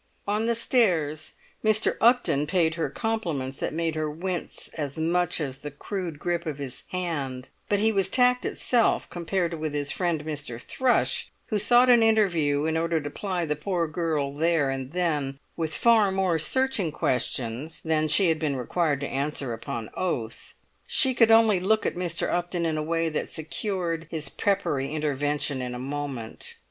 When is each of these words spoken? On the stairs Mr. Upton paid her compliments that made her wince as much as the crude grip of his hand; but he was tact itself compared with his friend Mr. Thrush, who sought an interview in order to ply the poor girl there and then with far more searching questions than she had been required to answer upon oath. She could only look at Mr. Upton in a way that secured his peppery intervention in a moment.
On 0.27 0.47
the 0.47 0.55
stairs 0.55 1.33
Mr. 1.63 1.95
Upton 2.01 2.47
paid 2.47 2.73
her 2.73 2.89
compliments 2.89 3.59
that 3.59 3.71
made 3.71 3.93
her 3.93 4.09
wince 4.09 4.67
as 4.73 4.97
much 4.97 5.39
as 5.39 5.59
the 5.59 5.69
crude 5.69 6.17
grip 6.17 6.47
of 6.47 6.57
his 6.57 6.85
hand; 6.87 7.49
but 7.69 7.77
he 7.77 7.91
was 7.91 8.09
tact 8.09 8.43
itself 8.43 9.07
compared 9.11 9.53
with 9.59 9.75
his 9.75 9.91
friend 9.91 10.25
Mr. 10.25 10.59
Thrush, 10.59 11.29
who 11.49 11.59
sought 11.59 11.87
an 11.87 12.01
interview 12.01 12.65
in 12.65 12.77
order 12.77 12.99
to 12.99 13.11
ply 13.11 13.45
the 13.45 13.55
poor 13.55 13.85
girl 13.85 14.33
there 14.33 14.71
and 14.71 14.91
then 14.91 15.37
with 15.55 15.75
far 15.77 16.11
more 16.11 16.39
searching 16.39 16.91
questions 16.91 17.79
than 17.85 18.07
she 18.07 18.29
had 18.29 18.39
been 18.39 18.55
required 18.55 19.01
to 19.01 19.07
answer 19.07 19.53
upon 19.53 19.91
oath. 19.93 20.55
She 20.87 21.13
could 21.13 21.29
only 21.29 21.59
look 21.59 21.85
at 21.85 21.93
Mr. 21.93 22.27
Upton 22.27 22.65
in 22.65 22.75
a 22.75 22.81
way 22.81 23.09
that 23.09 23.29
secured 23.29 24.07
his 24.09 24.29
peppery 24.29 24.91
intervention 24.93 25.61
in 25.61 25.75
a 25.75 25.77
moment. 25.77 26.55